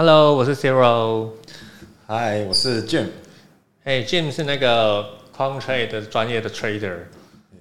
[0.00, 1.28] Hello，我是 Zero。
[2.06, 3.04] 嗨，我是 Jim。
[3.84, 5.04] 哎，Jim 是那个
[5.36, 7.00] Quant Trade 的专业的 Trader。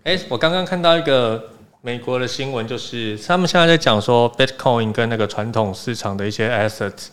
[0.05, 1.49] 哎，我刚刚看到一个
[1.81, 7.07] 美国的新闻，就是他们现在在讲说，Bitcoin 跟那个传统市场的一些 assets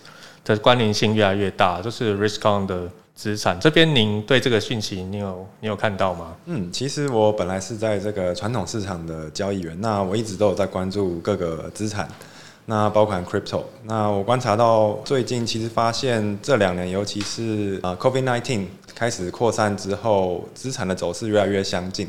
[0.44, 3.58] 的关联性越来越大，就是 risk on 的资产。
[3.58, 6.36] 这边您对这个讯息，你有你有看到吗？
[6.44, 12.08] 嗯，其实我本来是在这个传统市场的交易员，那我一直都有在关注各个资产。
[12.68, 22.08] 那包括 crypto，那我观察到最近其实发现这两年，尤其是呃 COVID-19 开始扩散之后，资产的走势越来越相近。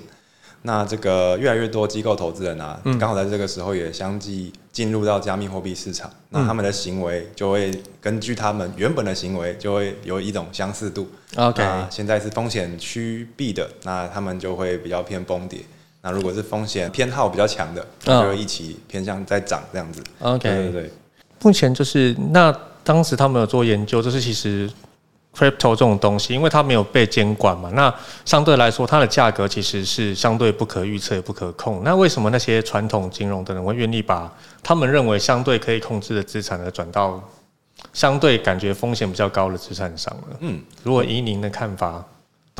[0.64, 11.08] 那这个越来越多机构投资人啊，刚好在这个时候也相继进入到加密货币市场，那他们的行为就会根据他们原本的行为，就会有一种相似度。
[11.36, 15.60] OK，现在是风险趋避的，那他们就会比较偏崩跌。
[16.02, 20.02] 那如果是风险偏好比较强的，那就一起偏向在涨这样子。
[20.20, 20.92] OK，对对对。
[21.42, 24.70] 目前就是那当时他们有做研究，就是其实
[25.36, 27.94] crypto 这种东西，因为它没有被监管嘛，那
[28.26, 31.84] 相对来说它的价格其实是相对不可预测、也不可控。
[31.84, 34.32] 那为什么那些传统金融的人会愿意把
[34.64, 37.22] 他们认为相对可以控制的资产呢转到
[37.94, 40.38] 相对感觉风险比较高的资产上呢？
[40.40, 42.04] 嗯，如果以您的看法。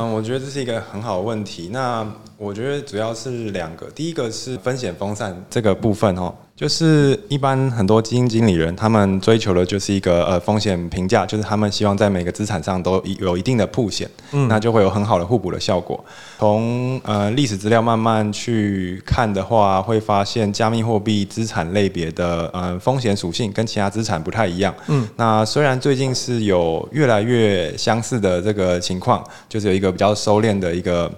[0.00, 1.70] 嗯，我觉得这是一个很好的问题。
[1.72, 6.32] 那我觉得主要是两个，第一个是风险分散这个部分哦。
[6.58, 16.04] 就是一般很多基金经理人，他们追求的就是一个呃风险评价，就是他们希望在每个资产上都有一定的铺险，嗯，那就会有很好的互补的效果。
[16.40, 31.08] 从呃历史资料慢慢去看的话，会发现加密货币资产类别的呃风险属性跟其他资产不太一样，嗯，那虽然最近是有越来越相似的这个情况，就是有一个比较收敛的一个。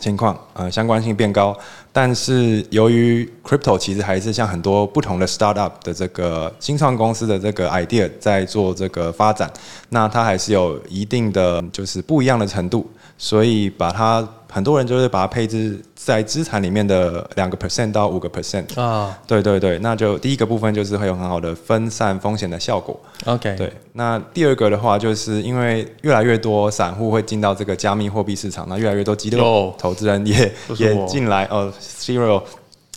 [0.00, 1.56] 情况，呃，相关性变高，
[1.92, 9.52] 但是由于 crypto 其实还是像很多不同的 startup 的这个新创公司的这个 idea 在做这个发展，
[9.90, 14.26] 那它还是有一定的就是不一样的程度，所以把它。
[14.54, 23.00] 很多人就是把它配置在资产里面的两个 percent 到五个 percent 啊，对对对，那就第一个部分就是会有很好的分散风险的效果。
[23.24, 32.42] OK，对，那第二个的话，就是因为越来越多散户会进到这个加密货币市场，那越来越多机构投资人也也进来哦，Zero。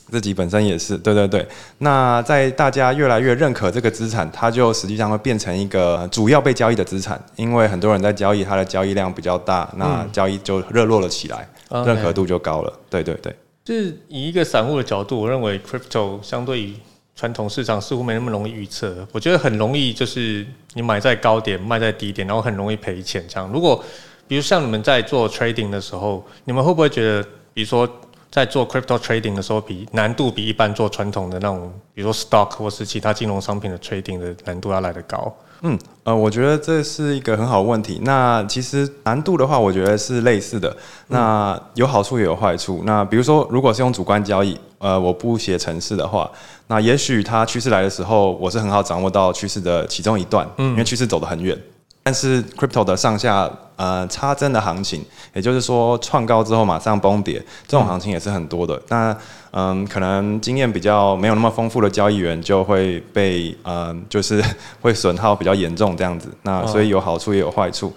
[0.08, 1.46] 自己本身也是，对对对。
[1.80, 11.50] 那在大家越来越认可这个资产，它就实际上会变成一个主要被交易的资产，因为很多人在交易，它的交易量比较大，那交易就热络了起来，
[11.84, 12.72] 认可度就高了。
[12.88, 13.36] 对对对。
[13.64, 16.76] 就是以一个散户的角度，我认为 crypto 相对于
[17.16, 18.96] 传统市场似乎没那么容易预测。
[19.12, 23.26] 我觉得很容易，就是你买在高点，卖在低点，然后很容易赔钱。
[23.28, 23.84] 这样，如果
[24.28, 27.90] 比如像你们在做 trading 的时候，你们会不会觉得，比如说？
[28.36, 35.34] 在做 crypto trading 的时候，比难度比一般做传统的那种，比如说 stock 或是其他金融商品的 trading 的难度要来得高。
[35.62, 38.02] 嗯，呃，我觉得这是一个很好的问题。
[38.04, 40.76] 那其实难度的话，我觉得是类似的。
[41.08, 42.82] 那有好处也有坏处。
[42.84, 46.30] 那比如说，如果是用主观交易，呃，我不写程式的话，
[46.68, 51.58] 那也许它趋势来的时候，我是很好掌握到趋势的其中一段，因为趋势走得很远。
[52.06, 58.80] 但是 crypto 的上下呃插针的行情，也就是说创高之后马上崩跌，这种行情也是很多的。
[58.90, 59.18] 那
[59.50, 64.40] 嗯，可能经验比较没有那么丰富的交易员就会被嗯，就是
[64.82, 66.30] 会损耗比较严重这样子。
[66.44, 67.92] 那所以有好处也有坏处。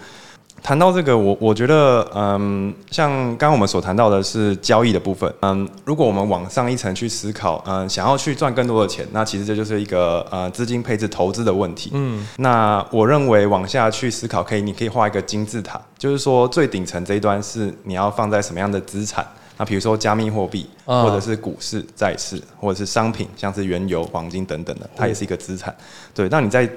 [0.63, 19.27] 谈到这个，我我觉得，嗯，像刚刚我们所谈到的是交易的部分，嗯，如果我们往上一层去思考，嗯，想要去赚更多的钱，那其实这就是一个呃资金配置投资的问题，嗯，那我认为往下去思考，可以，你可以画一个金字塔，就是说最顶层这一端是你要放在什么样的资产，
[19.57, 25.75] 那比如说加密货币，或者是股市、债市，或者是商品，像是原油、黄金等等的，它也是一个资产，
[26.13, 26.69] 对，那你在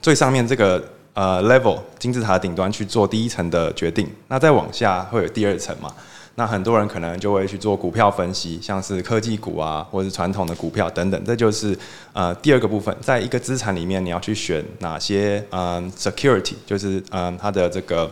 [0.00, 0.82] 最上面这个。
[1.14, 5.92] 呃，level 金字塔顶端去做第一层的决定，那再往下会有第二层嘛？
[6.36, 11.78] 那很多人可能就会去做股票分析，像是科技股啊，或者是传统的股票等等，这就是
[12.14, 18.10] 呃第二个部分，在一个资产里面你要去选哪些嗯 security，就是嗯它的这个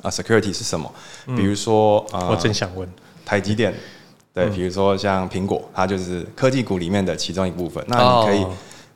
[0.00, 0.90] 啊 security 是什么？
[1.36, 2.88] 比如说呃，我真想问
[3.26, 3.74] 台积电，
[4.32, 8.46] 对，比如说像苹果，它就是科技股里面的其中一部分，那你可以。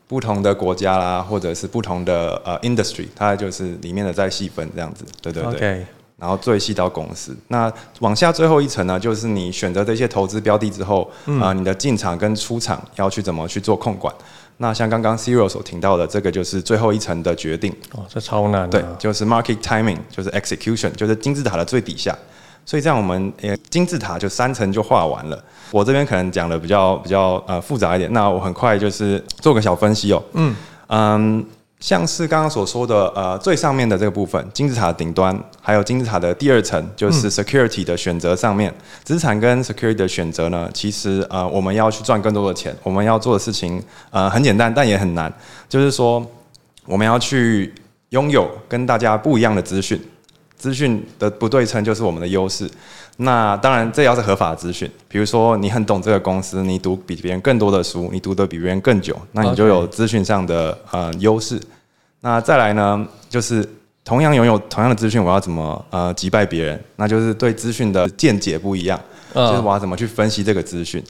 [0.06, 5.86] 不同的国家啦，或者是不同的呃 industry，它就是里面的在细分这样子，对对对。
[6.16, 11.10] 然后最细到公司，那往下最后一层呢，就是你选择这些投资标的之后，
[11.40, 14.14] 啊，你的进场跟出场要去怎么去做控管？
[14.58, 17.74] 那像刚刚 Zero 所听到的，这个就是最后一层的决定。
[17.92, 18.70] 哦，这超难。
[18.70, 22.16] 对，就是 market timing，就是 execution，就是金字塔的最底下。
[22.64, 25.44] 所以这样我们呃金字塔就三层就画完了。
[25.70, 30.22] 我这边可能讲的比较比较呃复杂一点，那我很快就是做个小分析哦。
[30.32, 30.54] 嗯。
[30.88, 31.44] 嗯，
[31.80, 38.72] 像是刚刚所说的，呃，最上面的这个部分，金字塔顶端，还有金字塔的第二层，就是 security 的选择上面，
[39.02, 45.32] 资产跟 security 的选择呢，其实呃，我们要去赚更多的钱，我们要做的事情，呃，很简单，但也很难，
[45.68, 46.24] 就是说，
[46.84, 47.74] 我们要去
[48.10, 50.00] 拥有跟大家不一样的资讯，
[50.56, 52.70] 资讯的不对称就是我们的优势。
[53.18, 61.60] 那当然，这要是合法的资讯，比如说你很懂这个公司，你读比别人更多的书，你读的比别人更久，那你就有资讯上的呃优势。
[62.20, 63.64] 那再来呢，就是
[64.04, 66.84] 同样拥有同样的资讯，我要怎么呃击败别人？
[66.96, 69.00] 那就是对资讯的见解不一样，
[69.32, 71.00] 就是我要怎么去分析这个资讯。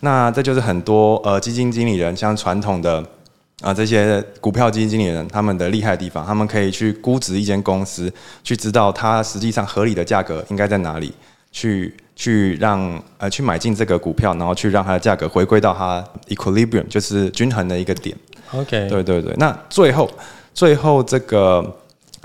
[0.00, 3.04] 那这就是很多呃基金经理人，像传统的
[3.60, 8.12] 啊这些股票基金经理人，他们的厉害的地方，他们可以去估值一间公司，
[8.42, 11.12] 去知道它实际上合理的价格应该在哪里。
[11.52, 18.16] 去去让呃去买进这个股票，然后去让它的价格回归到它 equilibrium，就是均衡的一个点。
[18.52, 19.34] OK，对对对。
[19.36, 20.08] 那最后
[20.54, 21.76] 最后这个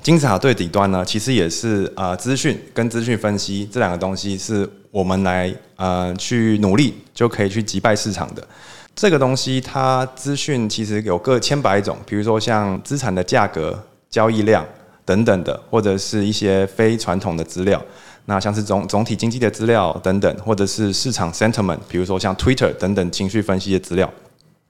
[0.03, 8.47] 金字塔最底端呢，其实也是啊资讯跟资讯分析这两个东西，是我们来呃去努力就可以去击败市场的。
[8.95, 13.77] 这个东西它资讯其实有个千百种，比如说像资产的价格、
[14.09, 14.65] 交易量
[15.03, 17.81] 等等的，或者是一些非传统的资料。
[18.27, 24.09] 那像是总总体经济的资料等等，或者是市场 sentiment，比如说像 Twitter 等等情绪分析的资料，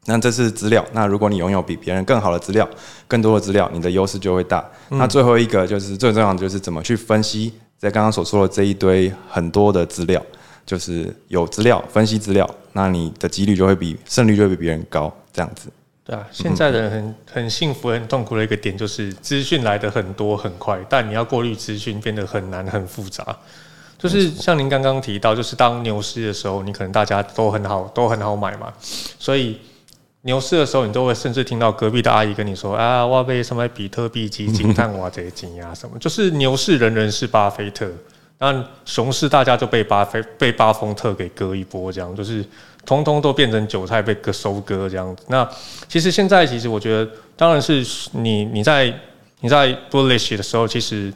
[0.08, 0.84] 那这是资料。
[0.92, 2.68] 那如果你拥有比别人更好的资料，
[3.08, 4.66] 更多的资料，你的优势就会大。
[4.90, 10.22] 那最后一个就是最重要的，就是怎么去分析在刚刚所说的这一堆很多的资料，
[10.66, 15.70] 就是有资料分析资料，那你的几率就会比胜率就会比别人高，这样子。
[16.04, 23.36] 对啊，现在的人很很幸福、很痛苦的一个点就是资讯来的很多很快，但你要过滤资讯变得很难、很复杂。
[23.98, 28.72] 就是像您刚刚提到，就是当牛市的时候，你可能大家都很好、都很好买嘛，
[29.18, 29.58] 所以
[30.22, 37.90] 牛市的时候，你都会甚至听到隔壁的阿姨跟你说：“啊，我被什么比特币基金、 探我这些金呀什么。”就是牛市人人是巴菲特，
[38.38, 42.46] 那熊市大家就被巴菲被巴菲特给割一波，这样就是。
[42.86, 45.24] 通通都变成韭菜被割收割这样子。
[45.28, 45.50] 那
[45.90, 48.94] 其实现在，其实我觉得，当然是你你在
[49.40, 51.12] 你在 bullish 的时候，其实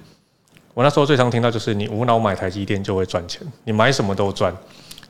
[0.74, 4.52] 我那时候最常听到就是你无脑买台积电就会赚钱，你买什么都赚。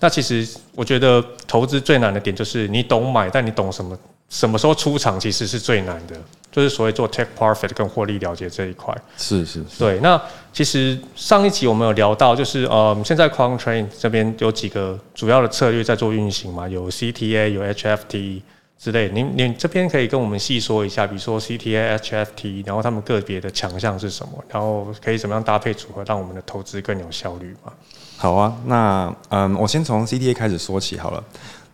[0.01, 0.45] 那其实
[0.75, 3.97] 我觉得投资最难的点就是你懂买，但你懂什么？
[4.29, 6.15] 什么时候出场其实是最难的，
[6.51, 8.95] 就是所谓做 take profit 跟获利了结这一块。
[9.17, 9.99] 是是，对。
[10.01, 10.21] 那
[10.53, 18.41] 其实上一集我们有聊到，就是呃，现在 Quant Train 这边有几个主要的策略在做运行嘛，有 CTA，有 HFT
[18.77, 19.09] 之类。
[19.09, 27.73] 您您这边可以跟我们细说一下，比如说 CTA、HFT，然后他们个别的强项是什么，然后可以怎么样搭配组合，让我们的投资更有效率嘛？
[28.17, 31.23] 好啊，那嗯，我先从 CTA 开始说起好了。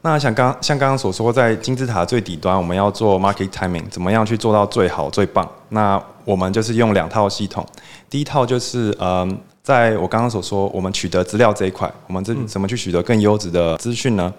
[0.05, 5.49] 那像刚像刚刚所说，在金字塔最底端，我们要做 market timing，怎么样去做到最好最棒？
[5.69, 7.65] 那我们就是用两套系统，
[8.07, 14.31] 第一套就是嗯，在我刚刚所说，我们取得资料这一块，我们这怎么去取得更优质的资讯呢？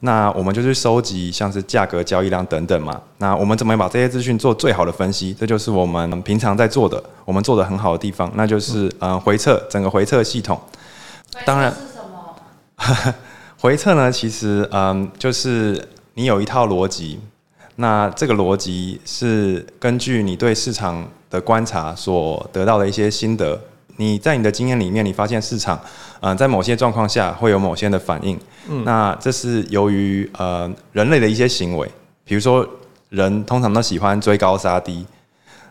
[0.00, 3.00] 那我们就去收集像是价格、交易量等等嘛。
[3.18, 5.32] 那我们怎么把这些资讯做最好的分析？
[5.38, 10.60] 这就是我们平常在做的，我们做的很好的地方，那就是嗯回测整个回测系统。
[11.44, 12.02] 当然是什
[13.06, 13.14] 么？
[13.64, 17.18] 回测呢，其实嗯，就是你有一套逻辑，
[17.76, 23.58] 那这个逻辑是根据你对市场的观察所得到的一些心得。
[23.96, 25.80] 你在你的经验里面，你发现市场
[26.20, 28.38] 嗯在某些状况下会有某些的反应，
[28.68, 31.90] 嗯，那这是由于呃人类的一些行为，
[32.26, 32.68] 比如说
[33.08, 35.06] 人通常都喜欢追高杀低，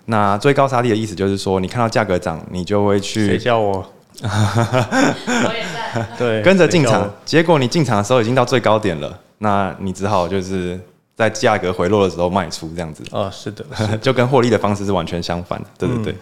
[0.05, 3.85] 那追高杀低的意思就是说，你看到价格涨，你就会去谁叫我？
[4.23, 5.82] 我也在，
[6.17, 10.79] 对，跟着进场，结果你进场的时候已经到最高点了，那你只好就是
[11.15, 13.03] 在价格回落的时候卖出，这样子。
[13.11, 13.65] 啊，是的，
[14.01, 16.15] 就跟获利的方式是完全相反的，对对对。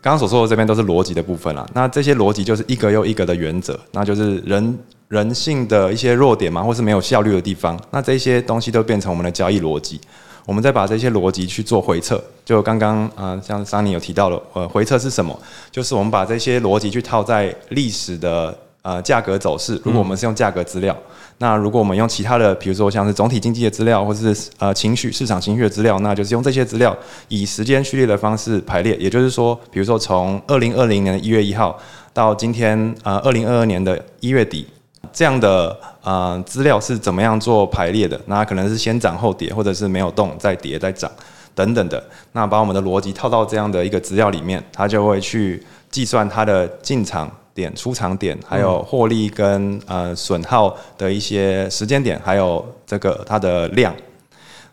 [0.00, 4.78] 刚刚所说的这边都是逻辑的部分啦，那这些逻辑就是一个又一个的原则，那就是人
[5.08, 10.00] 人性的一些弱点嘛，或是没有效率的地方，那这些东西都变成我们的交易逻辑。
[10.44, 15.36] 我们再把这些逻辑去做回测，就刚刚啊，像桑尼有提到了，呃，回测是什么？
[15.72, 18.56] 就是我们把这些逻辑去套在历史的
[18.86, 19.74] 呃价格走势。
[19.84, 20.96] 如果我们是用价格资料，
[21.38, 28.94] 那如果我们用其他的，比如说像是总体经济的资料，或者是呃情绪市场情绪的资料，那就是用这些资料以时间序列的方式排列。
[28.98, 31.76] 也就是说，比如说从二零二零年一月一号
[32.14, 34.68] 到今天呃二零二二年的一月底。
[35.12, 38.20] 这样的呃资料是怎么样做排列的？
[38.26, 41.10] 那可能是先涨后跌，或者是没有动再跌再涨
[41.54, 42.02] 等等的。
[42.32, 53.92] 那把我们的逻辑套到这样的一个资料里面，它就会去计算它的进场点、出场点，还有获利跟呃损耗的一些时间点，还有这个它的量。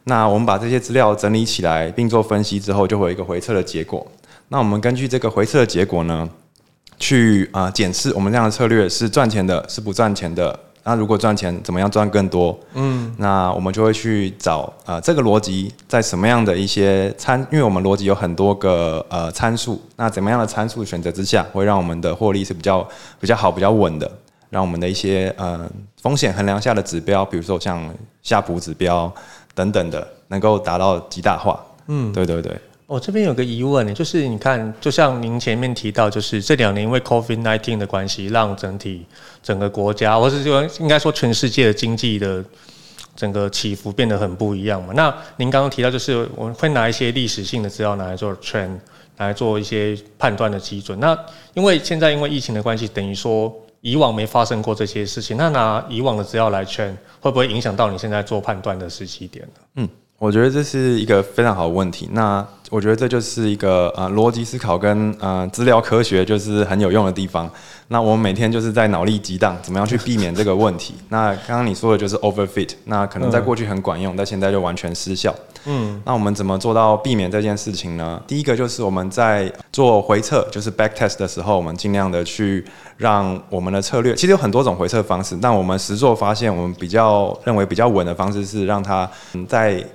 [0.03, 4.05] 那我们把这些资料整理起来，并做分析之后，就会有一个回测的结果。
[4.49, 6.29] 那我们根据这个回测的结果呢，
[6.99, 10.59] 去啊检视我们这样的策略是赚钱的，是不赚钱的。
[10.85, 12.57] 那如果赚钱，怎么样赚更多？
[12.73, 22.85] 嗯，那我们就会去找啊这个逻辑在什么样的一些参，因为我们逻辑有很多个呃参数，那怎么样的参数选择之下，会让我们的获利是比较
[23.19, 24.11] 比较好、比较稳的，
[24.49, 25.69] 让我们的一些呃
[26.01, 27.81] 风险衡量下的指标，比如说像
[28.21, 29.09] 夏普指标
[29.55, 31.57] 等等的，能够达到极大化。
[31.87, 32.59] 嗯，对对对。
[32.93, 39.03] 我这边有个疑问，就是你看，就像您前面提到，就是这两年因为 COVID nineteen 的关系，让整体
[39.41, 42.45] 整个国家，或是说应该说全世界的经济的
[43.15, 44.93] 整个起伏变得很不一样嘛。
[44.95, 48.77] 那您刚刚提到，就是我们会拿一些历史性的资料拿来做 trend，
[49.17, 50.99] 来做一些判断的基准。
[50.99, 51.17] 那
[51.55, 59.61] 因为现在因为疫情的关系，等于说以往没发生过这些事情，那拿以往的资料来 trend，会不会影响到你现在做判断的时机点呢？
[59.77, 59.89] 嗯。
[60.19, 62.07] 我觉得这是一个非常好的问题。
[62.13, 67.49] 那我觉得这就是一个呃逻辑思考跟呃资料科学就是很有用的地方。
[67.89, 70.95] 那我们每天就是在脑力激荡，怎么样去避免这个问题？
[71.09, 75.33] 那刚刚你说的就是 overfit，那可能在过去很管用，但现在就完全失效。
[75.65, 78.21] 嗯，那我们怎么做到避免这件事情呢？
[78.27, 82.65] 第一个就是我们在做回测，就是 back test 的时候，我们尽量的去
[82.97, 85.37] 让我们的策略，其实有很多种回测方式。
[85.41, 89.09] 但我们实做发现，我们比较认为比较稳的方式是让它
[89.47, 89.85] 在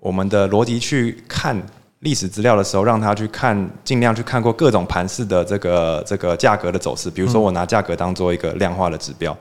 [0.00, 1.60] 我们的逻辑去看
[2.00, 7.10] 历史资料的时候，让他去看，尽量去看过各种盘式的这个这个价格的走势。
[7.10, 9.36] 比如说，我拿价格当做一个量化的指标，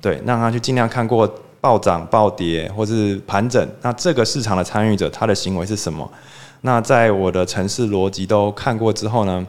[0.00, 1.26] 对，让他去尽量看过
[1.60, 3.66] 暴涨、暴跌或是盘整。
[3.80, 6.08] 那这个市场的参与者他的行为是什么？
[6.60, 9.46] 那在我的城市逻辑都看过之后呢，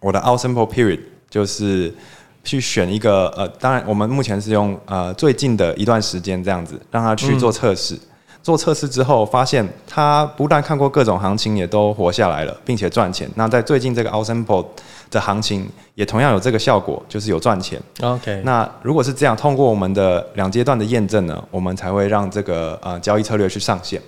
[0.00, 1.94] 我的 out sample period 就是
[2.42, 7.98] 去选一个呃，当然我们目前是用呃最近的一段时间这样子，让他去做测试。
[8.42, 13.30] 做测试之后，发现他不但看过各种行情，也都活下来了，并且赚钱。
[13.36, 14.66] 那在最近这个 o u t s a m p l e
[15.10, 17.80] 的行情，也同样有这个效果，就是有赚钱。
[18.00, 24.02] OK，那如果是这样，通过我们的两阶段的验证呢，我们才会让这个呃交易策略去上线。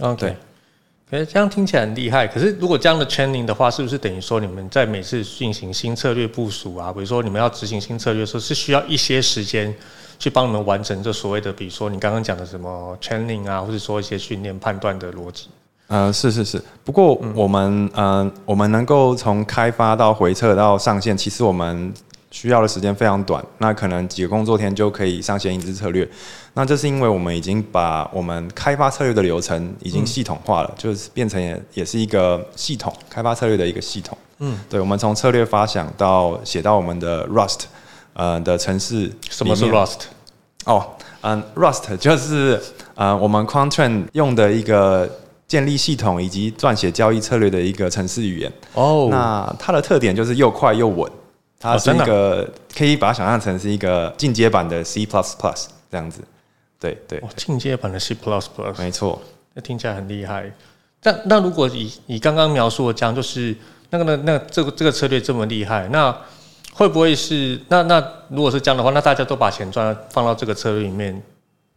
[0.00, 0.34] OK。
[1.10, 2.26] 可是这样听起来很厉害。
[2.26, 9.74] 可是如果这样的 training 的话，是不是等于说你们在每次进行新策略部署啊，比如说你们要执行新策略的时候，是需要一些时间
[10.18, 15.48] 去帮你们完成这所谓的，比如说你刚刚讲的什么 training 啊，或者说一些训练判断的逻辑？
[15.86, 16.62] 呃，是是是。
[16.84, 21.92] 不过我们呃，我们能够从开发到回测到上线，其实我们。
[22.30, 26.08] 需要的时间非常短，那可能几个工作天就可以上线一支策略。
[26.54, 34.18] 那这是因为我们已经把我们开发策略的流程已经系统化了，就是变成也也是一个系统开发策略的一个系统。
[34.40, 37.60] 嗯，对，我们从策略发想到写到我们的 Rust
[38.12, 39.10] 呃的城市。
[39.30, 40.00] 什么是 Rust？
[40.64, 40.84] 哦，
[41.22, 42.60] 嗯，Rust 就是
[42.94, 45.08] 呃我们 Quantran 用的一个
[45.46, 48.52] 建立系统以及撰写交易策略的一个城市语言。
[48.74, 51.10] 哦，那它的特点就是又快又稳。
[51.60, 56.20] 它是一个可以把它想象成是一个进阶版的 C plus plus 这样子，
[56.78, 57.22] 对对。
[57.36, 59.20] 进阶版的 C plus plus，没错，
[59.54, 60.52] 那听起来很厉害。
[61.00, 63.56] 但那如果以你刚刚描述的讲，就是
[63.90, 66.16] 那个那那这个这个策略这么厉害，那
[66.74, 71.20] 会不会是那那如果是这样的话，那大家都把钱赚放到这个策略里面，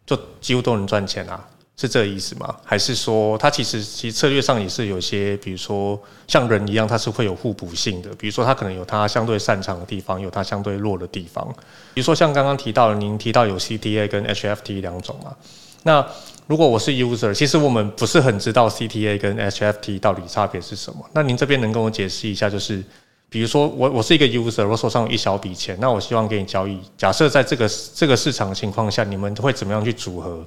[0.06, 1.48] 就几乎都能赚钱啊？
[1.82, 2.54] 是这个意思吗？
[2.64, 8.08] 还是说它其实其实策略上也是有些，比如说像人一样，它是会有互补性的。
[8.14, 11.44] 比如说它可能有它相对擅长的地方，有它相对弱的地方。
[11.92, 15.34] 比如说像刚刚提到的，您提到有 CTA 跟 HFT 两种嘛。
[15.82, 16.06] 那
[16.46, 21.04] 如果我是 user，其实我们不是很知道 CTA 跟 HFT 到底差别是什么。
[21.12, 22.80] 那您这边能跟我解释一下，就是
[23.28, 26.78] 比如说我我是一个 user，我手上有一小笔钱，那我希望给你交易。
[26.96, 30.46] 假设在这个这个市场情况下，你们会怎么样去组合？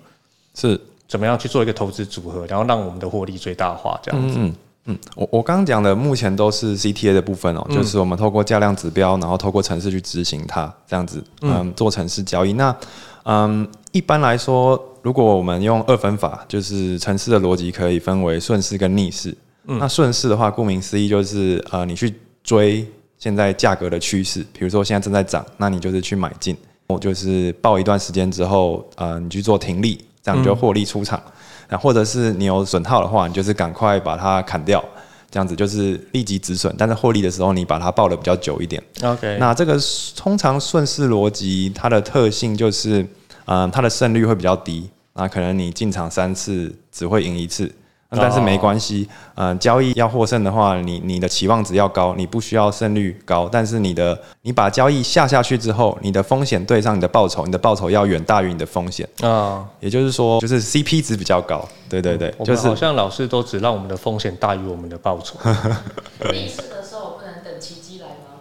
[0.53, 0.79] 是。
[1.07, 3.99] 怎么样去做一个投资组合，然后让我们的获利最大化？
[4.03, 4.35] 这样子。
[4.39, 4.53] 嗯
[4.87, 12.53] 嗯，我我刚刚讲的目前都是 CTA 的部分哦，就是我们透过价量指标，然后透过城市去执行它，这样子，嗯，做城市交易。
[12.53, 12.75] 那
[13.23, 19.35] 嗯，一般来说，如果我们用二分法，就是城市的逻辑可以分为顺势跟逆势。
[19.65, 29.99] 嗯，那顺势的话，顾名思义就是呃，你去追现在价格的趋势，比如说现在正在涨，那你就是去买进，我就是报一段时间之后，呃，你去做停利。
[30.25, 31.21] 这样就获利出场，
[31.69, 34.83] 那或者是你有损耗的话，你就是赶快把它砍掉，
[35.29, 36.73] 这样子就是立即止损。
[36.79, 38.81] 但是获利的时候，你把它抱的比较久一点。
[39.03, 39.77] OK，那这个
[40.15, 43.05] 通常顺势逻辑它的特性就是，
[43.45, 44.89] 嗯，它的胜率会比较低。
[45.13, 47.71] 那可能你进场三次只会赢一次。
[48.15, 61.67] 那但是没关系，嗯、交易要获胜的话，你你的期望值要高，你不需要胜率高，但是你的你把交易下下去之后，你的风险对上你的报酬，你的报酬要远大于你的风险，啊，也就是说，就是 CP 值比较高。
[61.87, 65.37] 对对对，就是好像老师都只让我们的风险大于我们的报酬。
[66.33, 68.39] 逆势的时候不能等奇迹来吗？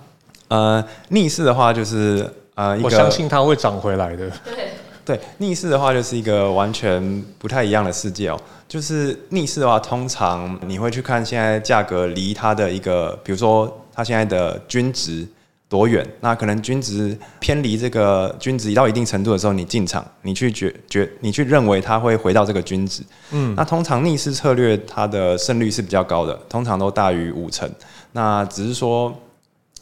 [0.48, 4.30] 呃逆势的话就是呃我相信它会涨回来的。
[4.44, 4.74] 对，
[5.04, 8.40] 对，逆势的话就是一个完全不太一样的世界哦。
[8.66, 15.26] 就是逆势的话，通常你会去看现在价格离它的一个，比如说它现在的均值
[15.68, 23.02] 多远，那可能均值偏离这个均值到一定程度的时候，你进场，你去觉觉，你去认为它会回到这个均值。
[23.30, 27.70] 嗯，那通常逆势策略它的胜率是比较高的，通常都大于五成。
[28.12, 29.14] 那只是说。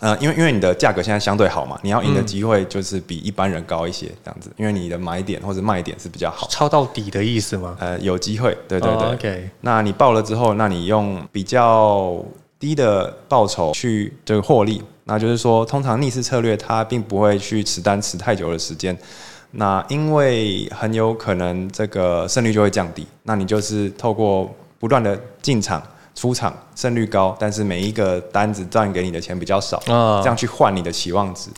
[0.03, 7.77] 呃，因为因为你的价格现在相对好嘛，你要赢的机会就是比一般人高一些，这样子，因为你的买点或者卖点是比较好，抄到底的意思吗？
[7.79, 9.07] 呃，有机会，对对对。
[9.07, 12.21] 哦 OK，那你报了之后，那你用比较
[12.59, 18.99] 低的报酬去这个获利，那就是说，通常逆势策略它并不会去持单持太久的时间，
[19.53, 25.81] 那因为很有可能这个胜率就会降低，那你就是透过不断的进场。
[26.15, 31.51] 出场胜率高，但是每一个单子赚给你的钱比较少，啊这样去换你的期望值，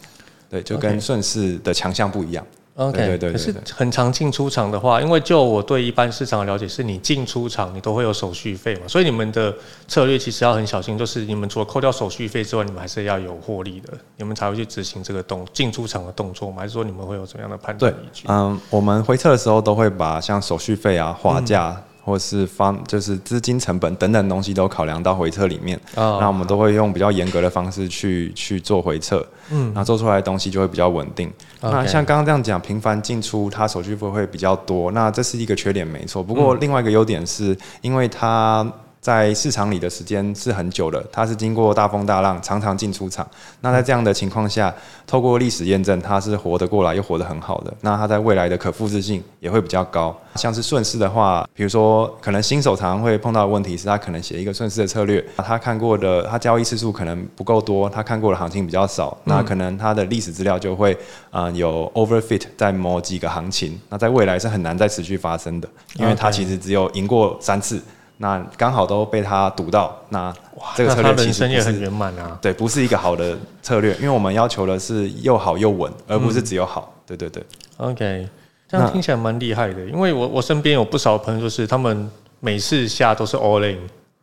[0.49, 2.45] 对，就跟顺势的强项不一样。
[2.77, 9.55] OK，对对对对可是对很常进出场的话，因为就我对一般市场的了解，是你进出场你都会有手续费嘛，所以你们的
[9.87, 16.57] 策略其实要很小心，就是你们除了扣掉手续费之外，你们还是要有获利的，你们才会去执行这个动进出场的动作吗？
[16.63, 18.27] 还是说你们会有怎么样的判断依据？
[18.27, 25.81] 嗯，我们回撤的时候都会把像手续费啊、划价、或是方就是资金成本等等东西都考量到回测里面。
[25.95, 31.33] 哦那我们都会用比较严格的方式去去做回测，嗯，那做出来的东西就会比较稳定。
[31.61, 36.23] 那像刚刚这样讲，频繁进出，它手续费会比较多，那这是一个缺点，没错。
[36.23, 38.71] 不过另外一个优点是，因为它
[39.05, 43.29] 在市场里的时间是很久的，它是经过大风大浪，常常进出场。
[43.61, 44.75] 那在这样的情况下，
[45.07, 47.75] 透过历史验证，它是活得过来又活得很好的。
[47.83, 50.19] 那它在未来的可复制性也会比较高。
[50.37, 60.97] 像是顺势的话，比如说可能新手常常会碰到的问题是，他可能写一个顺势的策略，他看过的他交易次数可能不够多，他看过的行情比较少，那可能他的历史资料就会
[61.31, 67.83] 呃有 overfit 在某几个行情，那在未来是很难再持续发生的，因为他其实只有赢过三次。
[68.25, 70.35] 那刚好都被他赌到，那
[70.75, 72.39] 这个策略其人生也很圆满啊。
[72.41, 76.91] 对，不是一个好的策略，因为我们要求的是又好又稳，而不是只有好。
[77.05, 77.45] 对对对
[77.77, 78.27] ，OK，
[78.67, 82.11] 这样听起来蛮厉害的，因为我我身边有不少朋友，就是他们
[82.41, 83.79] 每次下都是 all in，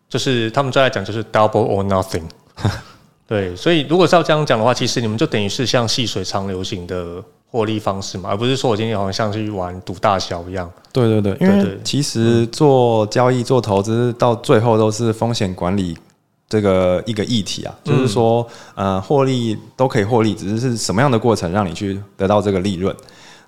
[0.10, 2.24] 就是他们最爱讲就是 double or nothing。
[3.30, 10.72] 对，所以如果是要这样讲的话，其实你们就等于是像细水长流型的获利方式嘛，而不是说我今天好像像去玩赌大小一样。
[10.94, 15.98] 对对对，因为其实做交易、做投资到最后都是风险管理
[16.48, 22.96] 这个一个议题啊，就是说，呃，获利都可以获利，只是是什么样的过程让你去得到这个利润。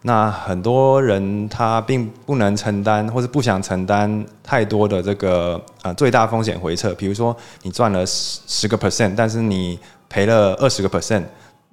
[0.06, 6.94] 那很多人他并不能承担，或是不想承担太多的这个呃最大风险回撤。
[6.96, 11.24] 比如说你赚了十十个 percent，但是你赔了二十个 percent，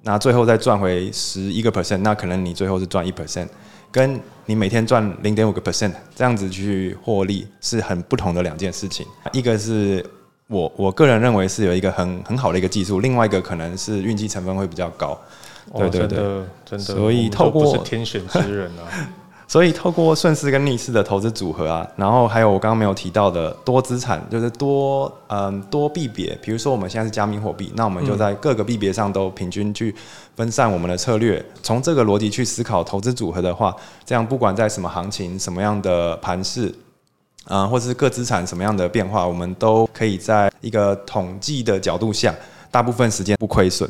[0.03, 3.47] 那最后再赚回十一个 percent，那可能你最后是赚一 percent，
[3.91, 9.05] 跟你每天赚零点五个 percent 这样子去获利是很不同的两件事情。
[9.31, 10.03] 一个是
[10.47, 15.19] 我我个人认为是有一个很很好的一个技术，另外一个可能是运气成分会比较高。
[15.75, 18.89] 对对对哦真的真的，所以透过不是天选之人啊。
[19.51, 29.93] 所以透过顺势跟逆势的投资组合啊，然后还有我刚刚没有提到的多资产，就是多嗯多币别，比如说我们现在是加密货币，那我们就在各个币别上都平均去
[30.37, 36.73] 分散我们的策略，从这个逻辑去思考投资组合的话，这样不管在什么行情、什么样的盘势。
[37.45, 42.33] 啊、或者是各资产什么样的变化，我们都可以在一个统计的角度下，
[42.69, 43.89] 大部分时间不亏损。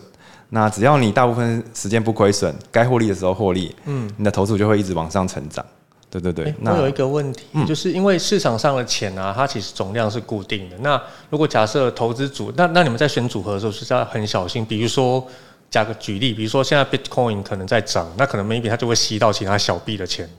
[0.53, 5.65] 那只要你大部分时间不亏损，该获利的时候获利，嗯，你的投资就会一直往上成长。
[6.09, 10.77] 对对对，欸那有一个问题，就是因为市场上的钱啊，它其实总量是固定的。
[10.79, 14.65] 那如果假设投资组，那那你们在选组合的时候是要很小心。
[14.65, 15.25] 比如说，
[15.69, 20.29] 加个举例，比如说现在 Bitcoin 可能在涨，那可能 maybe 它就会吸到其他小币的钱，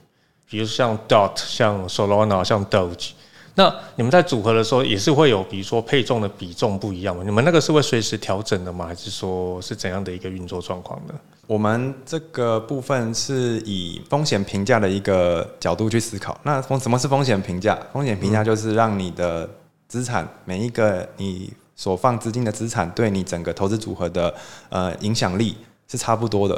[0.46, 3.12] 比如像 Dot、像 Solana、像 Doge。
[3.54, 7.22] 那你们在组合的时候也是会有，比如说配重的比重不一样吗？
[7.24, 8.86] 你们那个是会随时调整的吗？
[8.86, 11.14] 还是说是怎样的一个运作状况呢？
[11.46, 16.40] 我们这个部分是以风险评价的一个角度去思考。
[16.44, 17.78] 那风什么是风险评价？
[17.92, 19.48] 风险评价就是让你的
[19.86, 24.32] 资产每一个你所放资金的资产对你整个投资组合的
[24.70, 25.56] 呃影响力
[25.88, 26.54] 是差不多的。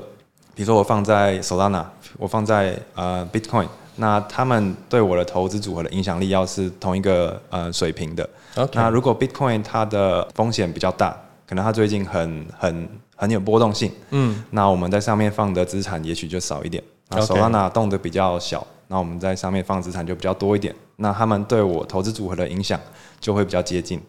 [0.54, 1.85] 比如说我放在 Solana，
[2.18, 8.28] 我放在呃 Bitcoin，那他们对我的投资组合的影响力要是同一个呃水平的。
[8.72, 16.83] 那如果 Bitcoin 它的风险比较大，可能它最近很很很有波动性，嗯，那我们在上面放的资产也许就少一点。
[17.09, 20.74] 那 Solana 动的比较小，那我们在上面放资产就比较多一点。
[20.96, 22.80] 那他们对我投资组合的影响
[23.20, 24.00] 就会比较接近。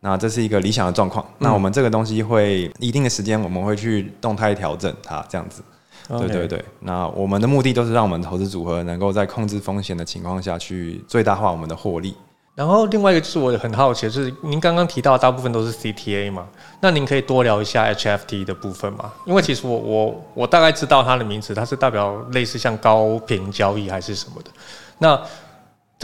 [0.00, 1.24] 那这是一个理想的状况。
[1.38, 5.62] 那我们这个东西会一定的时间，我们会去动态调整它，这样子。
[6.08, 6.64] 对对对。
[6.80, 12.14] 那我们的目的都是让我们投资组合能够在控制风险的情况下去最大化我们的获利。
[12.54, 16.46] 然后另外一个就是我很好奇就是，您刚刚提到大部分都是 CTA 嘛，
[16.80, 19.12] 那您可以多聊一下 HFT 的部分嘛？
[19.24, 24.50] 因为其实我我我大概知道它的名词，它是代表类似像高频交易还是什么的。
[24.98, 25.20] 那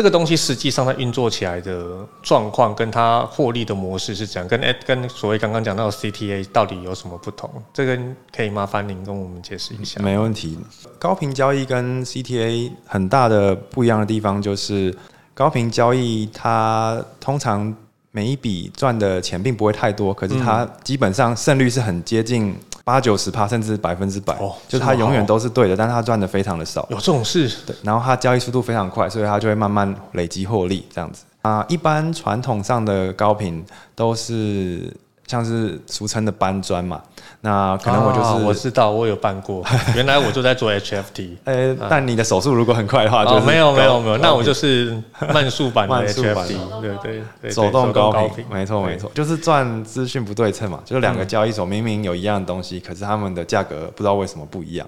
[0.00, 4.48] 这个东西实际上它运作起来的状况，跟它获利的模式是怎样？
[4.48, 7.50] 跟哎跟所谓刚刚讲到的 CTA 到底有什么不同？
[7.74, 7.98] 这个
[8.34, 10.00] 可以麻烦您跟我们解释一下。
[10.00, 10.58] 没问题。
[10.98, 14.96] 高频交易跟 CTA 很大的不一样的地方就是，
[15.34, 17.76] 高频交易它通常
[18.10, 22.56] 每一笔赚的钱并不会太多，可是它基本上胜率是很接近
[22.90, 26.84] 八九十趴，甚至百分之百哦，就是它永远都是对的，但是它赚的非常的少。
[26.90, 27.48] 有这种事？
[27.64, 31.64] 对，然后他交易速度非常快，所以他就会慢慢累积获利这样子啊。
[31.68, 34.92] 一般传统上的高频都是
[35.30, 37.00] 像是俗称的搬砖嘛，
[37.42, 39.64] 那可能我就是、啊我知道，我有办过，
[39.94, 41.36] 原来我就在做 HFT。
[41.44, 45.00] 呃，但你的手速如果很快的话，就是哦，没有没有没有，那我就是
[45.32, 48.28] 慢速版的 HFT，对对对，手动高频。
[48.34, 54.84] 频，，没错没错，就是赚资讯不对称嘛，就是两个交易所明明有一样的东西，可是他们的价格不知道为什么不一样。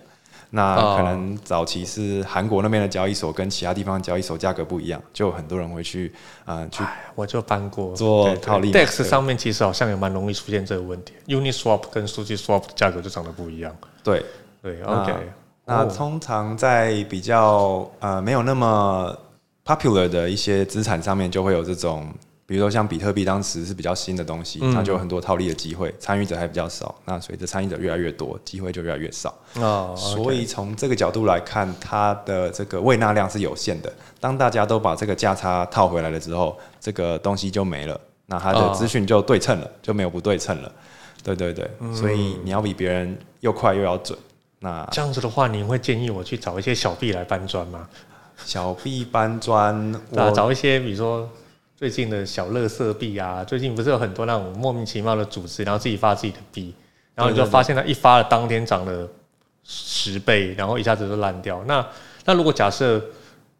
[0.55, 0.97] 那哦。
[0.97, 6.13] 可能早期是韩国那边的交易所跟其他地方的交易所价格不一样，就很多人会去
[6.45, 6.85] 呃去
[7.15, 7.95] 我就搬过。
[7.97, 8.71] 做套利。
[8.73, 13.75] DEX 上面其实好像也蛮容易出现这个问题，Uniswap 跟数据 Swap 的价格就长得不一样。
[14.05, 14.25] 对。
[14.63, 15.13] 对，OK，
[15.65, 15.93] 那哦。
[15.93, 19.13] 通常在比较呃没有那么
[19.65, 22.07] popular 的一些资产上面，就会有这种，
[22.53, 26.95] 比如说像比特币，当时是比较新的东西，嗯那就有很多套利的机会，参与者还比较少。
[27.07, 29.35] 那随着参与者越来越多，机会就越来越少。
[29.55, 33.91] 哦，所以从这个角度来看，它的这个未纳量是有限的。
[34.21, 40.71] 当大家都把这个价差套回来了之后，这个东西就没了，那它的哦资讯就对称了，就没有不对称了。
[41.25, 44.19] 对对对，所以你要比别人又快又要准。
[44.59, 47.89] 那这样子的话，你会建议我去找一些小币来搬砖吗？
[48.45, 49.95] 小币搬砖，
[50.35, 51.27] 找一些比如说
[51.83, 56.73] 最近的小乐色币啊，最近不是有很多那种莫名其妙的组织，然后自己发自己的币，
[57.13, 59.09] 然后你就发现它一发了当天涨了
[59.65, 61.61] 十倍，然后一下子就烂掉。
[61.65, 61.85] 那
[62.25, 63.05] 那如果假设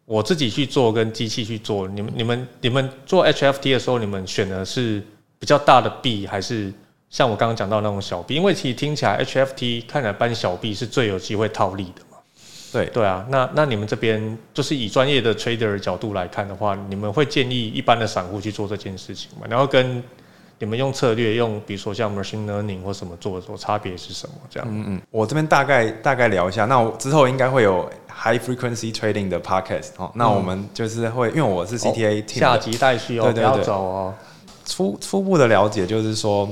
[0.05, 5.03] 我自己去做跟机器去做，你们你们你们做 HFT 的时候，你们选的是
[5.37, 6.73] 比较大的币，还是
[7.09, 8.35] 像我刚刚讲到那种小币？
[8.35, 12.12] 因为其实听起来 HFT 看起来搬小币是最有机会套利的嘛。
[12.73, 19.45] 对对啊，那那你们这边就是以专业的 trader 的角度来看的话，你们会建议一般的散户去做这件事情吗？
[19.49, 20.03] 然后跟
[20.59, 24.35] 你们用策略，用比如说像 machine learning 或什么做的时候，差别是什么？
[24.49, 26.65] 这样，嗯嗯，我这边大概大概聊一下。
[26.65, 30.09] 那我之后应该会有 high frequency trading 的 podcast 哦。
[30.15, 34.13] 那我们就是会，因为我是 CTA 下集待续哦，对对对不要走哦。
[34.65, 36.49] 初初步的了解就是说，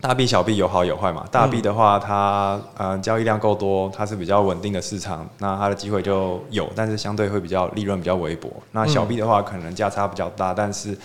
[0.00, 1.26] 大币小币有好有坏嘛。
[1.30, 8.50] 大币的话，它呃交易量够多，它是比较稳定的市场，那它的机会就有，但是相对会比较利润比较微薄。
[8.72, 10.96] 那小币的话，可能价差比较大，但是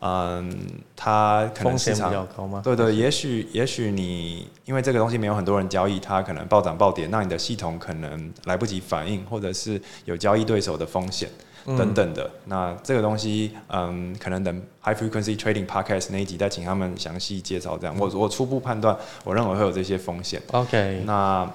[0.00, 0.58] 嗯，
[0.96, 2.60] 它可能风险比较高吗？
[2.64, 11.28] 对对，也许也许你因为这个东西没有很多人交易，它可能暴涨暴跌，那你的系统可能来不及反应，或者是有交易对手的风险
[11.66, 12.30] 等等的。
[12.46, 17.76] 那这个东西，嗯，可能等 High Frequency Trading Podcast 那一集再请他们详细介绍。
[17.78, 20.40] 这样，我我初步判断，我认为会有这些风险。
[20.52, 21.48] OK，那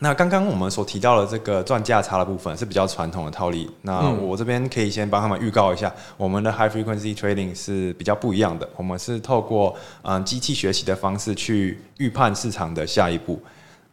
[0.00, 3.70] 那刚刚我们所提到的这个赚价差的部分是比较传统的套利。
[3.82, 8.68] 那嗯我这边可以先帮他们预告一下，我们的 high frequency trading 是比较不一样的。
[8.76, 13.40] 我们是透过嗯机器学习的方式去预判市场的下一步。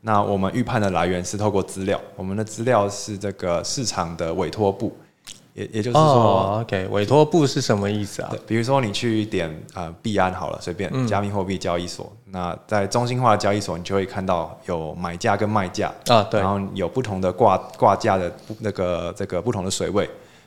[0.03, 4.91] 那我们预判的来源是透过资料，我们的资料是这个市场的委托部，
[5.61, 6.01] 也也就是说。
[6.01, 20.05] 哦，OK，委托部是什么意思啊？，比如说你去点呃币安好了，随便嗯加密货币交易所，那在中心化的交易所，你就会看到有买价跟卖价，啊，对然，后有不同的挂挂价的不那个这个不同的水位，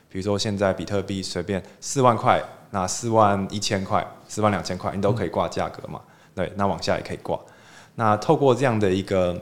[0.09, 5.99] 比如说现在比特币随便四万块，那四万一千块、四万两千块，你都可以挂价格嘛？
[6.35, 7.39] 对，那往下也可以挂。
[7.95, 9.39] 那透过这样的一个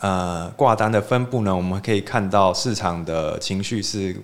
[0.00, 4.14] 呃挂单的分布呢，我们可以看到市场的情绪是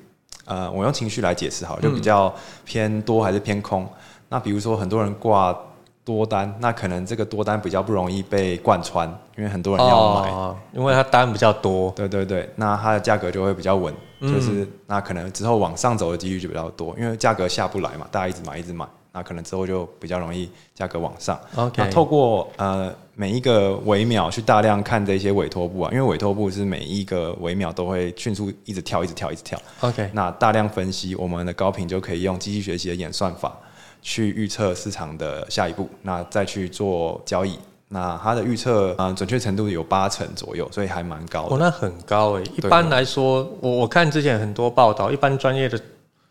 [0.45, 2.33] 呃，我用情绪来解释好了，就比较
[2.65, 3.87] 偏多还是偏空。
[4.29, 5.57] 那比如说很多人挂
[6.05, 10.31] 多单，那可能这个多单比较不容易被贯穿，因为很多人要买。
[10.31, 11.91] 哦，因为它单比较多。
[11.93, 21.41] 对对对，那它的价格就会比较稳，就是那可能之后往上走的几率就比较多，因为价格下不来嘛，大家一直买一直买，那可能之后就比较容易价格往上。
[21.55, 29.57] OK 那透过呃每一个微秒去大量看这些委托部啊，因为委托部是每一个微秒都会迅速一直跳，一直跳，一直跳。
[29.81, 33.57] OK，那大量分析，我们的高频就可以用机器学习的演算法
[34.03, 37.57] 去预测市场的下一步，那再去做交易。
[37.87, 41.65] 那它的预测啊、呃准确程度有八成左右，所以还蛮高哦，的。
[41.65, 42.43] 那很高诶。
[42.57, 45.81] 一般来说，我我看之前很多报道，一般专业的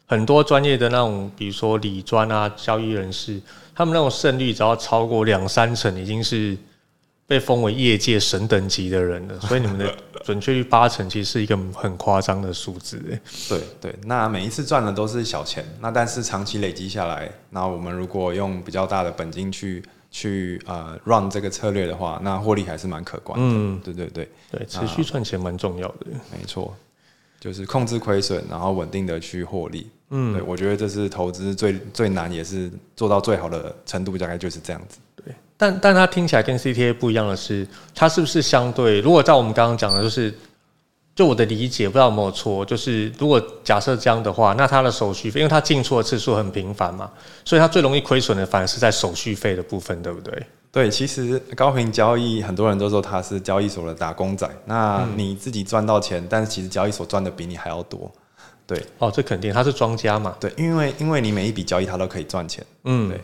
[0.06, 3.40] 很多专业的那种，比如说理专啊、交易人士，
[3.74, 6.58] 他们那种胜率只要超过两三成，已经是
[7.26, 9.40] 被封为业界神等级的人了。
[9.42, 13.20] 所以你们的准确率八成，其实是一个很夸张的数字诶。
[13.50, 23.46] 对对，那每一次赚的都是小钱，那但是长期累积下来，那我们如果用比较大的本金去去呃 run 这个策略的话，那获利还是蛮可观的。
[23.46, 26.06] 嗯对对对，对，持续赚钱蛮重要的。
[26.32, 26.76] 没错，
[27.44, 29.86] 就是控制亏损，然后稳定的去获利。
[30.12, 34.98] 嗯，对我觉得这是投资最最难，也是做到最好的程度，大概就是这样子。
[35.18, 39.02] 对但但它听起来跟 CTA 不一样的是，它是不是相对？
[39.02, 40.34] 如果照我们刚刚讲的，就是
[41.14, 47.12] 就我的理解，不知道有没有错，就是如果假设这样的话，那它的手续费，因为它进出的次数很频繁嘛，
[47.44, 50.46] 所以它最容易亏损的反而是在手续费的部分，对不对？
[50.74, 58.12] 对，其实高频交易很多人都说他是交易所的打工仔，那你自己赚到钱，但是其实交易所赚的比你还要多。
[58.66, 60.36] 对哦，这肯定，他是庄家嘛。
[60.40, 63.22] 对，因为因为你每一笔交易他都可以赚钱，嗯对，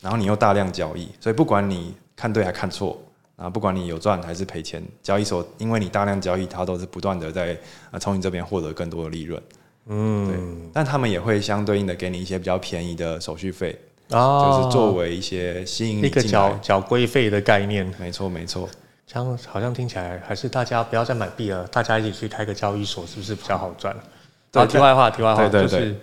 [0.00, 2.98] 然后你又大量交易，所以不管你看对还看错，
[3.36, 7.54] 啊，不管你有赚还是赔钱，交易所因为你大量交易，它都是不断的在
[7.90, 9.42] 啊从你这边获得更多的利润。
[9.88, 13.78] 嗯，对，但他们也会相对应的给你一些比较便宜的手续费，
[14.12, 16.22] 哦，就是作为一些吸引你一个。
[16.22, 18.68] 缴缴规费的概念，没错，没错。
[19.06, 23.94] 这样好像听起来还是大家不要再买币了，大家一起去开个交易所，是不是比较好赚？
[24.50, 25.96] 对好，题外话，题外话，对对就是，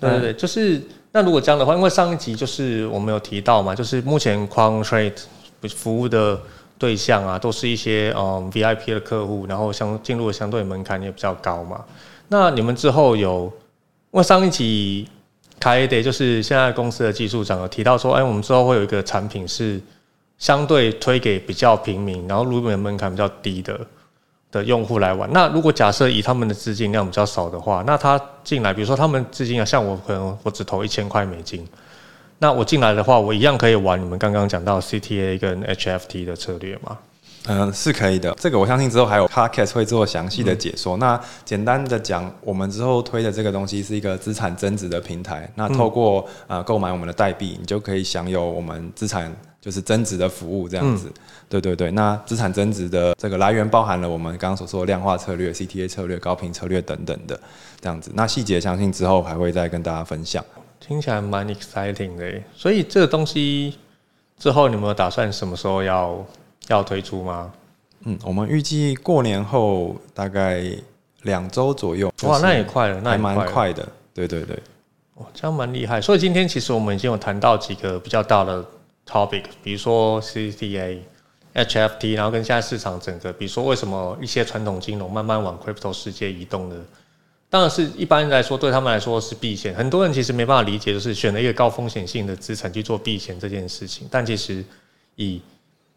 [0.00, 5.12] 对对对，就是那如果这样的话，因为上一集就是我们有提到嘛，就是目前 Quant Trade
[5.68, 6.38] 服务的
[6.78, 11.84] 对象啊，都是一些嗯 VIP 的客户，然后相进入的相对门槛也比较高嘛。
[12.28, 13.44] 那你们之后有，
[14.10, 15.08] 因为上一集
[15.62, 19.80] 凯德就是现在公司的技术长有提到说，哎，我们之后会有一个产品是
[20.36, 23.78] 相对推给比较平民，然后入门门槛比较低的
[24.50, 25.30] 的用户来玩。
[25.32, 31.64] 那如果假设以他们的资金量比较少的话，那他进来，比如说他们资金啊，像我可能我只投一千块美金，
[32.40, 36.98] 那我进来的话，我一样可以玩你们刚刚讲到 CTA 跟 HFT 的策略吗？
[37.46, 38.32] 嗯，是可以的。
[38.38, 40.96] 这个我相信之后还有 podcast 会做详细的解说。
[40.98, 45.50] 那简单的讲，我们之后推的这个东西是一个资产增值的平台。
[45.56, 51.10] 那透过、呃购买我们的代币，你就可以享有我们资产就是增值的服务，这样子。
[51.48, 51.90] 对对对。
[51.90, 57.38] 那资产增值的这个来源包含了我们刚刚所说的量化策略、CTA 策略、高频策略等等的
[57.80, 58.12] 这样子。
[58.14, 60.44] 那细节相信之后还会再跟大家分享。
[60.78, 63.78] 听起来蛮 exciting 的，所以这个东西
[64.38, 66.24] 之后你们有打算什么时候要
[66.68, 67.52] 要推出吗？
[68.04, 70.62] 嗯，我们预计过年后大概
[71.22, 72.12] 两周左右。
[72.24, 73.86] 哇，那也快了，那还蛮也快的。
[74.12, 74.58] 对对对。
[75.14, 76.00] 哇，这样蛮厉害。
[76.00, 78.64] 所以今天其实我们已经有谈到几个比较大的
[79.06, 80.98] topic，比如说 CTA、
[81.54, 86.76] HFT，然后跟现在市场整个，比如说为什么一些传统金融慢慢往 crypto 世界移动的，
[87.50, 89.74] 当然是一般来说对他们来说是避险。
[89.74, 94.08] 很多人其实没办法理解，就是选了一个高风险性的资产去做避险这件事情。
[94.10, 94.64] 但其实
[95.16, 95.40] 以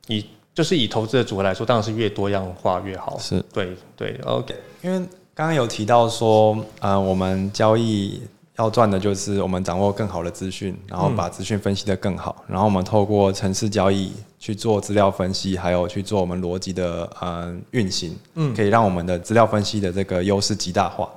[0.08, 3.20] 以就是以投资的组合来说，当然是越多样化越好。
[3.20, 4.98] 是对对，OK，因为
[5.36, 8.22] 刚刚有提到说，呃，我们交易
[8.58, 21.10] 要赚的就是我们掌握更好的资讯，然后把资讯分析的更好，然后我们透过城市交易去做资料分析，还有去做我们逻辑的呃运行，嗯，可以让我们的资料分析的这个优势极大化。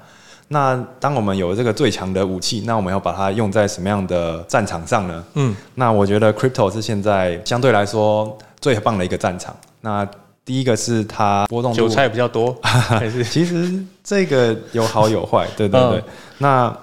[0.49, 5.25] 那当我们有这个最强的武器，那我们要把它用在什么样的战场上呢？
[5.35, 9.57] 嗯，那我觉得 crypto 是现在相对来说最棒的一个战场。
[9.81, 10.09] 那
[10.45, 15.99] 第一个是它波动韭菜比较多， 还是其实这个有好有坏， 对对对。
[15.99, 16.05] 嗯
[16.39, 16.77] 那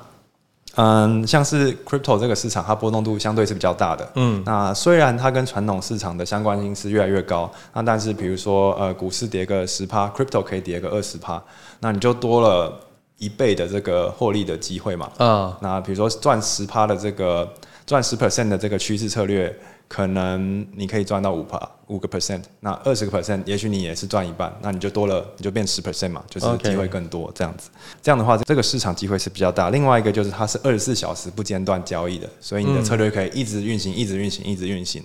[0.78, 4.06] 嗯，像是 crypto 这个市场，它波动度相对是比较大的。
[4.16, 11.42] 嗯那虽然它跟传统市场的相关性是越来越高，那但是比如说呃，股市跌个十趴，crypto 可以跌个二十趴，
[11.80, 12.78] 那你就多了
[13.18, 15.10] 一倍的这个获利的机会嘛。
[15.18, 17.50] 嗯那比如说赚十趴的这个
[17.86, 27.70] 赚十 percent 的这个趋势策略，可能你可以赚到五趴五个 percent，那二十个 percent，也许你也是赚一半，那你就多了，你就变十 percent 嘛，就是机会更多这样子。
[28.02, 29.70] 这样的话，这个市场机会是比较大。
[29.70, 35.04] 另外一个就是它是二十四小时不间断交易的，所以你的策略可以一直运行，一直运行，一直运行。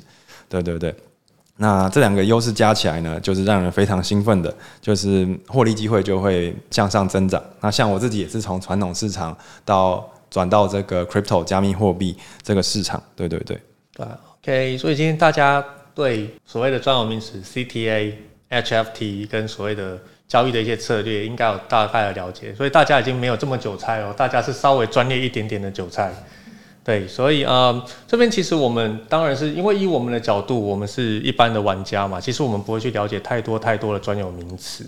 [0.48, 0.94] 对对对。
[1.56, 7.42] 那这两个优势加起来呢，就是让人非常兴奋的，就是获利机会就会向上增长。
[7.60, 13.60] 那像我自己也是从传统市场到转到这个 crypto 加密货币这个市场，对对对。
[13.92, 14.18] 对啊
[14.78, 18.14] 所以今天大家对所谓的专有名词 CTA、
[18.50, 22.54] HFT 跟所谓的交易的一些策略，应该有大概的了解。
[22.54, 26.12] 所以大家已经没有这么韭菜哦，大家是稍微专业一点点的韭菜。
[26.82, 34.84] 对，所以呃，这边其实我们当然是因为以我们的角度，我们是一般的玩家嘛，其实我们不会去了解太多太多的专有名词。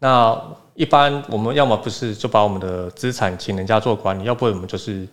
[0.00, 0.36] 那
[0.74, 5.06] 一般我们要么不是就把我们的资产请人家做管理，要不然我们就是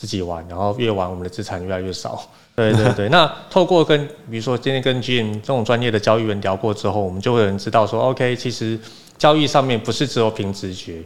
[0.00, 2.26] 自己玩，然后越玩我们的资产越来越少。
[2.56, 8.80] 对 对对， 那透过跟比如说今天跟 Jim 这种专业的交易员聊过之后，我们就会有人知道说，OK，其实
[9.18, 11.02] 交易上面不是只有凭直觉。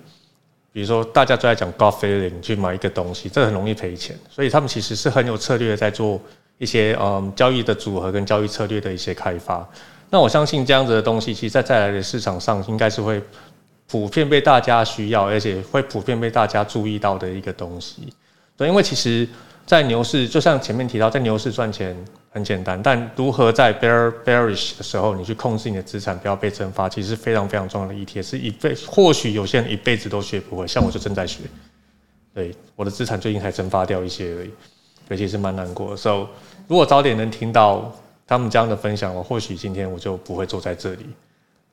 [0.73, 6.21] 比如说大家都在讲 gut feeling 去买一个东西，这很容易赔钱，所以他们其实是很有策略的在做
[6.59, 9.69] 一些嗯交易的组合跟交易策略的一些开发。
[10.11, 13.21] 那我相信这样子的东西，其实在再来的市场上应该是会
[13.89, 18.13] 普遍被大家需要，而且会普遍被大家注意到的一个东西。
[18.57, 19.29] 对，因为其实，
[19.67, 21.97] 在牛市，就像前面提到，在牛市赚钱
[22.31, 31.41] 很简单，但如何在 bear bearish 的时候，你去控制你的资产不要被蒸发，其实是非常非常重要的议题，是一辈或许有些人一辈子都学不会，像我就正在学。
[32.33, 34.51] 对，我的资产最近才蒸发掉一些而已，
[35.09, 35.97] 对，其是蛮难过的。
[35.97, 36.29] So，
[36.69, 37.93] 如果早点能听到
[38.27, 41.07] 他们这样的分享，我或许今天我就不会坐在这里。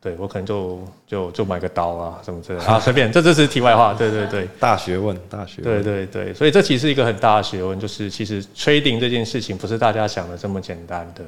[0.02, 3.94] 对我可能就就就买个刀啊什么之类的 啊，随便，这这是题外话。
[3.94, 4.48] 对对对。
[4.60, 5.84] 大学问，大学问。
[5.84, 11.24] 对对对，所以这其实是一个很大的学问，就是其实 trading 这件事情不是大家想的这么简单的。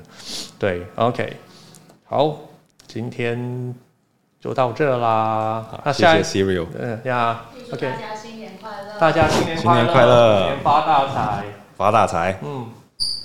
[0.58, 1.38] 对，OK，
[2.06, 2.36] 好，
[2.88, 3.76] 今天
[4.42, 5.66] 就到这啦。
[5.86, 9.00] 那谢下一谢 Serial，嗯呀，OK，大家新年快乐！
[9.00, 11.44] 大家新年新年快快乐年发大财。
[11.76, 12.68] 发大财，嗯，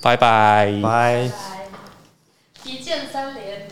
[0.02, 0.72] 拜拜。
[0.82, 0.88] 拜。
[1.12, 1.30] 来，
[2.64, 3.68] 一键三连，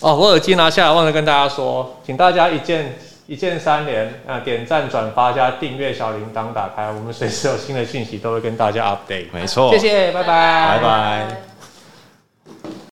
[0.00, 9.26] 哦，我耳机拿下来，忘了跟大家说，请大家一键一键三连啊，点赞、转发加订阅小铃铛打开，我们随时有新的讯息都会跟大家 update。
[9.32, 11.57] 没错，谢谢，拜拜，拜拜。